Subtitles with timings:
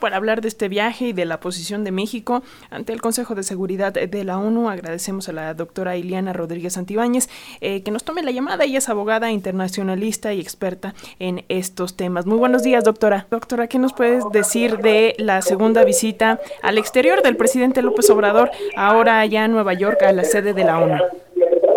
[0.00, 3.42] para hablar de este viaje y de la posición de México ante el Consejo de
[3.42, 4.68] Seguridad de la ONU.
[4.68, 7.28] Agradecemos a la doctora Iliana Rodríguez Antibáñez
[7.60, 8.64] eh, que nos tome la llamada.
[8.64, 12.26] Ella es abogada internacionalista y experta en estos temas.
[12.26, 13.26] Muy buenos días, doctora.
[13.30, 18.50] Doctora, ¿qué nos puedes decir de la segunda visita al exterior del presidente López Obrador,
[18.76, 20.98] ahora allá en Nueva York, a la sede de la ONU?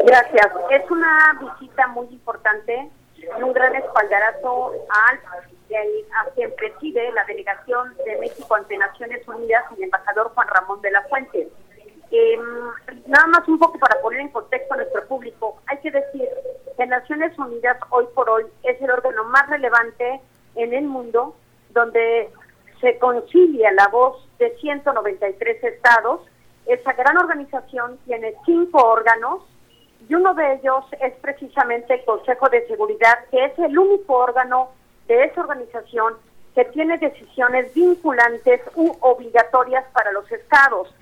[0.05, 0.47] Gracias.
[0.71, 5.19] Es una visita muy importante y un gran espaldarazo al
[5.77, 10.91] a quien preside la delegación de México ante Naciones Unidas, el embajador Juan Ramón de
[10.91, 11.49] la Fuente.
[12.11, 12.41] Em,
[13.07, 16.29] nada más un poco para poner en contexto a nuestro público, hay que decir
[16.77, 20.21] que Naciones Unidas hoy por hoy es el órgano más relevante
[20.55, 21.35] en el mundo
[21.69, 22.29] donde
[22.81, 26.21] se concilia la voz de 193 estados.
[26.65, 29.41] Esa gran organización tiene cinco órganos
[30.07, 34.71] y uno de ellos es precisamente el Consejo de Seguridad, que es el único órgano
[35.07, 36.15] de esa organización
[36.55, 40.93] que tiene decisiones vinculantes u obligatorias para los estados.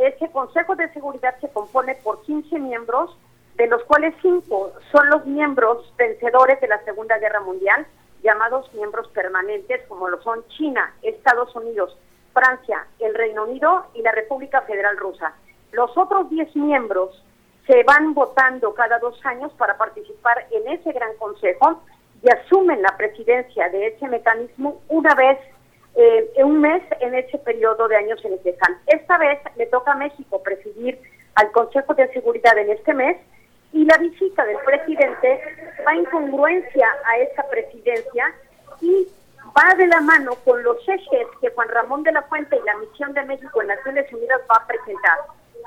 [0.00, 3.16] Ese Consejo de Seguridad se compone por 15 miembros,
[3.56, 7.86] de los cuales 5 son los miembros vencedores de la Segunda Guerra Mundial,
[8.22, 11.96] llamados miembros permanentes, como lo son China, Estados Unidos,
[12.32, 15.34] Francia, el Reino Unido y la República Federal Rusa.
[15.72, 17.22] Los otros 10 miembros
[17.66, 21.82] se van votando cada dos años para participar en ese gran consejo
[22.24, 25.38] y asumen la presidencia de ese mecanismo una vez
[25.94, 28.78] eh, en un mes en ese periodo de años en el que están.
[28.86, 30.98] Esta vez le toca a México presidir
[31.34, 33.18] al Consejo de Seguridad en este mes
[33.72, 35.40] y la visita del presidente
[35.86, 38.34] va en congruencia a esa presidencia
[38.80, 39.06] y
[39.56, 42.76] va de la mano con los ejes que Juan Ramón de la Fuente y la
[42.78, 45.18] misión de México en Naciones Unidas va a presentar.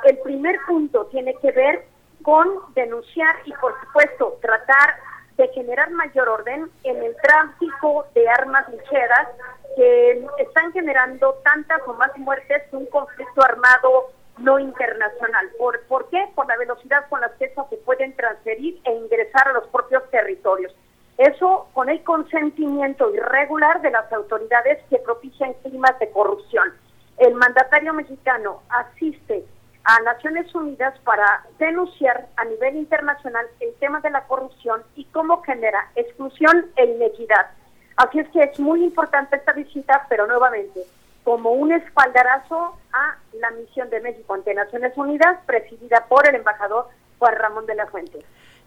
[0.06, 1.86] El primer punto tiene que ver
[2.24, 4.96] con denunciar y, por supuesto, tratar
[5.38, 9.28] de generar mayor orden en el tráfico de armas ligeras
[9.76, 15.50] que están generando tantas o más muertes que un conflicto armado no internacional.
[15.58, 16.28] ¿Por, ¿Por qué?
[16.36, 20.10] Por la velocidad con la que esas se pueden transferir e ingresar a los propios
[20.10, 20.76] territorios.
[21.18, 26.74] Eso con el consentimiento irregular de las autoridades que propician climas de corrupción.
[27.18, 29.46] El mandatario mexicano asiste
[29.88, 35.42] a Naciones Unidas para denunciar a nivel internacional el tema de la corrupción y cómo
[35.44, 37.52] genera exclusión e inequidad.
[37.96, 40.82] Así es que es muy importante esta visita, pero nuevamente,
[41.24, 46.90] como un espaldarazo a la misión de México ante Naciones Unidas, presidida por el embajador
[47.18, 48.20] Juan Ramón de la Fuente.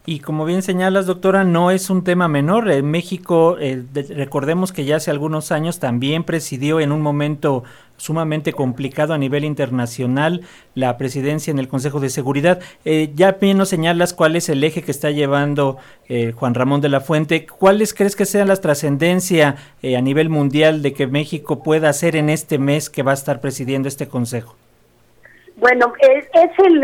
[0.06, 2.70] Y como bien señalas, doctora, no es un tema menor.
[2.70, 3.84] En México, eh,
[4.16, 7.64] recordemos que ya hace algunos años también presidió en un momento
[7.98, 10.40] sumamente complicado a nivel internacional
[10.74, 12.60] la presidencia en el Consejo de Seguridad.
[12.86, 15.76] Eh, ya bien nos señalas cuál es el eje que está llevando
[16.08, 17.44] eh, Juan Ramón de la Fuente.
[17.44, 22.30] ¿Cuáles crees que sean las trascendencia a nivel mundial de que México pueda hacer en
[22.30, 24.56] este mes que va a estar presidiendo este Consejo?
[25.56, 26.80] Bueno, es, es el,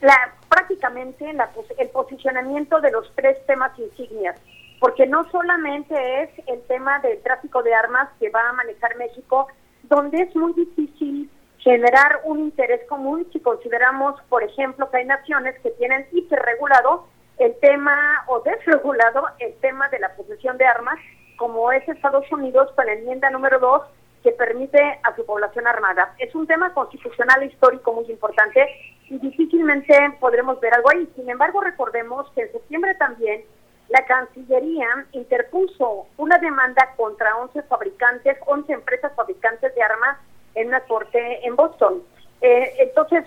[0.00, 1.34] la, prácticamente
[1.78, 4.40] el posicionamiento de los tres temas insignias,
[4.78, 9.48] porque no solamente es el tema del tráfico de armas que va a manejar México,
[9.82, 11.28] donde es muy difícil
[11.58, 17.58] generar un interés común si consideramos, por ejemplo, que hay naciones que tienen hiperregulado el
[17.58, 21.00] tema o desregulado el tema de la posesión de armas,
[21.36, 23.82] como es Estados Unidos con la enmienda número 2
[24.22, 26.14] que permite a su población armada.
[26.18, 31.08] Es un tema constitucional e histórico muy importante y difícilmente podremos ver algo ahí.
[31.16, 33.42] Sin embargo, recordemos que en septiembre también
[33.88, 40.18] la Cancillería interpuso una demanda contra 11 fabricantes, 11 empresas fabricantes de armas
[40.54, 42.02] en una corte en Boston.
[42.40, 43.24] Eh, entonces,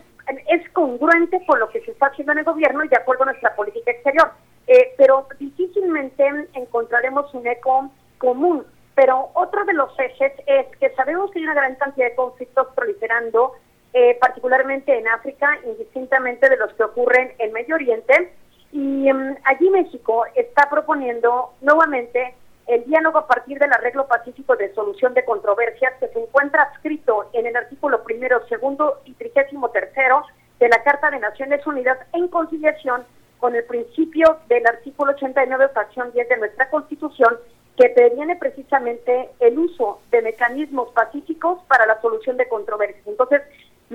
[0.48, 3.28] es congruente con lo que se está haciendo en el gobierno y de acuerdo a
[3.28, 4.32] nuestra política exterior.
[4.68, 8.66] Eh, pero difícilmente encontraremos un eco común.
[8.96, 12.68] Pero otro de los ejes es que sabemos que hay una gran cantidad de conflictos
[12.76, 13.54] proliferando
[13.94, 18.34] eh, particularmente en África, indistintamente de los que ocurren en Medio Oriente.
[18.72, 22.36] Y em, allí México está proponiendo nuevamente
[22.68, 27.30] el diálogo a partir del arreglo pacífico de solución de controversias que se encuentra adscrito
[27.34, 30.24] en el artículo primero, segundo y trigésimo tercero
[30.60, 33.04] de la Carta de Naciones Unidas en conciliación
[33.40, 37.38] con el principio del artículo 89, fracción 10 de nuestra Constitución,
[37.78, 43.06] que previene precisamente el uso de mecanismos pacíficos para la solución de controversias.
[43.06, 43.44] Entonces,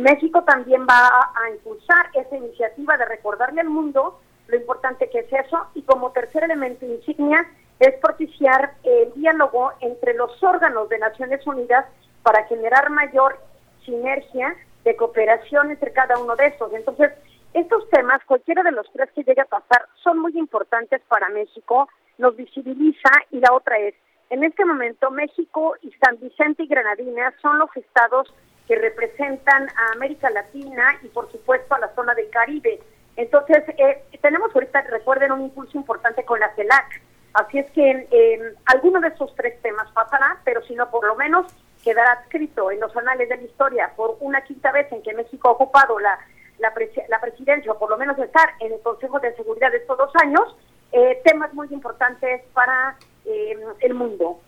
[0.02, 5.32] México también va a, impulsar esa iniciativa de recordarle al mundo lo importante que es
[5.32, 7.46] eso y como tercer elemento insignia
[7.78, 11.86] es propiciar el diálogo entre los órganos de Naciones Unidas
[12.22, 13.38] para generar mayor
[13.84, 16.72] sinergia de cooperación entre cada uno de estos.
[16.72, 17.12] Entonces,
[17.54, 21.88] estos temas, cualquiera de los tres que llegue a pasar, son muy importantes para México,
[22.18, 23.94] nos visibiliza y la otra es,
[24.30, 28.32] En este momento, México y San Vicente y Granadina son los estados
[28.72, 32.80] que representan a América Latina y, por supuesto, a la zona del Caribe.
[33.16, 37.02] Entonces, eh, tenemos ahorita, recuerden, un impulso importante con la CELAC.
[37.34, 41.16] Así es que eh, alguno de esos tres temas pasará, pero si no, por lo
[41.16, 41.52] menos
[41.84, 45.48] quedará escrito en los anales de la historia por una quinta vez en que México
[45.48, 46.18] ha ocupado la,
[46.58, 46.72] la,
[47.20, 50.56] presidencia, o por lo menos estar en el Consejo de Seguridad de estos dos años,
[50.92, 52.96] eh, temas muy importantes para
[53.26, 54.40] eh, el mundo.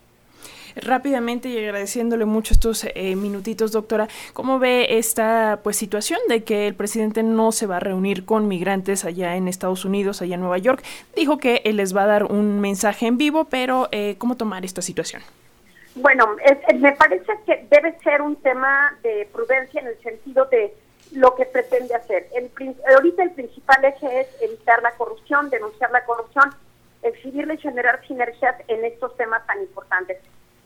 [0.77, 6.67] Rápidamente y agradeciéndole mucho estos eh, minutitos, doctora, ¿cómo ve esta pues situación de que
[6.67, 10.41] el presidente no se va a reunir con migrantes allá en Estados Unidos, allá en
[10.41, 10.83] Nueva York?
[11.15, 13.89] Dijo que él les va a dar un mensaje en vivo, pero
[14.19, 15.23] ¿cómo tomar esta situación?
[15.97, 16.37] Bueno,
[16.75, 20.75] me parece que debe ser un tema de prudencia en el sentido de
[21.13, 22.27] lo que pretende hacer.
[22.35, 22.51] El,
[22.95, 26.51] ahorita el principal eje es evitar la corrupción, denunciar la corrupción,
[27.03, 30.19] exhibirle y generar sinergias en estos temas tan importantes.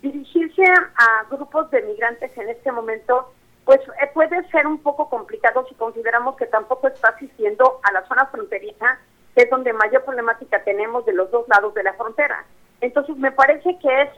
[0.03, 3.33] Dirigirse a grupos de migrantes en este momento,
[3.65, 8.07] pues eh, puede ser un poco complicado si consideramos que tampoco está asistiendo a la
[8.07, 8.99] zona fronteriza,
[9.35, 12.45] que es donde mayor problemática tenemos de los dos lados de la frontera.
[12.81, 14.11] Entonces, me parece que es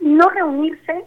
[0.00, 1.06] no reunirse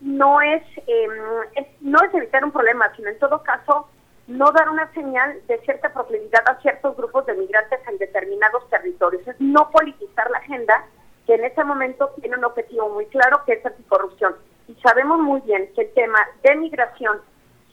[0.00, 3.88] no es, es, no es evitar un problema, sino en todo caso
[4.26, 9.26] no dar una señal de cierta proclividad a ciertos grupos de migrantes en determinados territorios.
[9.26, 10.84] Es no politizar la agenda,
[11.28, 14.34] que en ese momento tiene un objetivo muy claro, que es anticorrupción.
[14.66, 17.20] Y sabemos muy bien que el tema de migración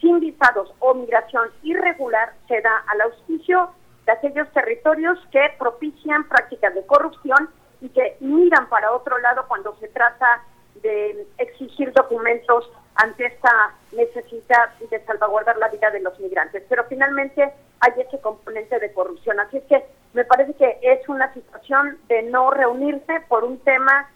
[0.02, 3.70] sin visados o migración irregular se da al auspicio
[4.06, 7.50] de aquellos territorios que propician prácticas de corrupción
[7.80, 10.44] y que miran para otro lado cuando se trata
[10.82, 16.64] de exigir documentos ante esta necesidad de salvaguardar la vida de los migrantes.
[16.70, 19.40] Pero finalmente hay ese componente de corrupción.
[19.40, 24.10] Así es que me parece que es una situación de no reunirse por un tema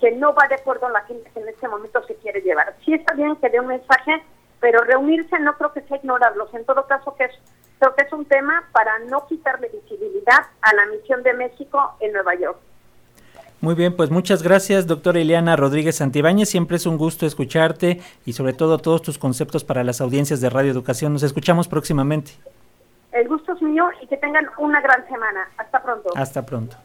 [0.00, 2.74] que no va de acuerdo a la gente que en este momento se quiere llevar.
[2.84, 4.22] Sí está bien que dé un mensaje,
[4.60, 6.52] pero reunirse no creo que sea ignorarlos.
[6.52, 7.32] En todo caso, que es,
[7.78, 12.12] creo que es un tema para no quitarle visibilidad a la misión de México en
[12.12, 12.58] Nueva York.
[13.66, 16.48] Muy bien, pues muchas gracias, doctora Ileana Rodríguez Santibáñez.
[16.48, 20.48] Siempre es un gusto escucharte y sobre todo todos tus conceptos para las audiencias de
[20.48, 21.12] Radio Educación.
[21.12, 22.30] Nos escuchamos próximamente.
[23.10, 25.48] El gusto es mío y que tengan una gran semana.
[25.58, 26.10] Hasta pronto.
[26.14, 26.76] Hasta pronto.